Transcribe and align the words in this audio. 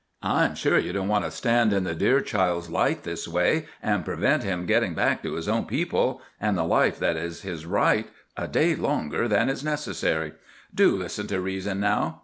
I'm 0.23 0.55
sure 0.55 0.79
you 0.79 0.93
don't 0.93 1.09
want 1.09 1.25
to 1.25 1.29
stand 1.29 1.71
in 1.73 1.83
the 1.83 1.93
dear 1.93 2.21
child's 2.21 2.71
light 2.71 3.03
this 3.03 3.27
way, 3.27 3.67
and 3.83 4.03
prevent 4.03 4.41
him 4.41 4.65
getting 4.65 4.95
back 4.95 5.21
to 5.21 5.35
his 5.35 5.47
own 5.47 5.65
people, 5.65 6.23
and 6.39 6.57
the 6.57 6.63
life 6.63 6.97
that 6.97 7.17
is 7.17 7.43
his 7.43 7.67
right, 7.67 8.09
a 8.35 8.47
day 8.47 8.75
longer 8.75 9.27
than 9.27 9.47
is 9.47 9.63
necessary. 9.63 10.31
Do 10.73 10.95
listen 10.97 11.27
to 11.27 11.39
reason, 11.39 11.79
now." 11.81 12.19